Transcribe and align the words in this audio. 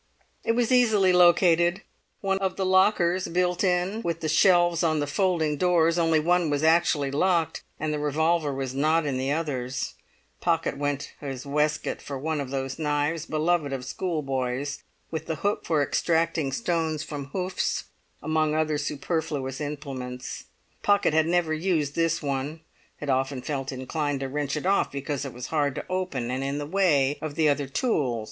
It 0.43 0.53
was 0.53 0.71
easily 0.71 1.13
located; 1.13 1.83
of 2.23 2.55
the 2.55 2.65
lockers, 2.65 3.27
built 3.27 3.63
in 3.63 4.01
with 4.01 4.21
the 4.21 4.29
shelves 4.29 4.81
on 4.81 4.99
the 4.99 5.05
folding 5.05 5.57
doors, 5.57 5.99
only 5.99 6.19
one 6.19 6.49
was 6.49 6.63
actually 6.63 7.11
locked, 7.11 7.61
and 7.79 7.93
the 7.93 7.99
revolver 7.99 8.51
was 8.51 8.73
not 8.73 9.05
in 9.05 9.19
the 9.19 9.31
others. 9.31 9.93
Pocket 10.39 10.75
went 10.75 11.13
to 11.19 11.27
his 11.27 11.45
waistcoat 11.45 12.01
for 12.01 12.17
one 12.17 12.41
of 12.41 12.49
those 12.49 12.79
knives 12.79 13.27
beloved 13.27 13.71
of 13.71 13.85
schoolboys, 13.85 14.81
with 15.11 15.27
the 15.27 15.35
hook 15.45 15.67
for 15.67 15.83
extracting 15.83 16.51
stones 16.51 17.03
from 17.03 17.25
hoofs, 17.25 17.83
among 18.23 18.55
other 18.55 18.79
superfluous 18.79 19.61
implements. 19.61 20.45
Pocket 20.81 21.13
had 21.13 21.27
never 21.27 21.53
used 21.53 21.93
this 21.93 22.23
one, 22.23 22.61
had 22.97 23.11
often 23.11 23.43
felt 23.43 23.71
inclined 23.71 24.21
to 24.21 24.27
wrench 24.29 24.57
it 24.57 24.65
off 24.65 24.91
because 24.91 25.25
it 25.25 25.31
was 25.31 25.45
hard 25.53 25.75
to 25.75 25.85
open 25.91 26.31
and 26.31 26.43
in 26.43 26.57
the 26.57 26.65
way 26.65 27.19
of 27.21 27.35
the 27.35 27.47
other 27.47 27.67
tools. 27.67 28.19